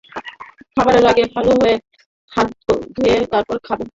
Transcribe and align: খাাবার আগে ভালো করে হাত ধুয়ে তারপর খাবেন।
খাাবার 0.71 0.95
আগে 1.05 1.23
ভালো 1.35 1.51
করে 1.55 1.73
হাত 2.31 2.49
ধুয়ে 2.93 3.15
তারপর 3.31 3.57
খাবেন। 3.63 3.89